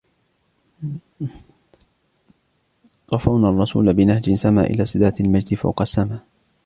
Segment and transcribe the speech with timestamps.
[3.07, 6.19] قفونا الرسول بنهج سما إلى سدرة المجد فوق السما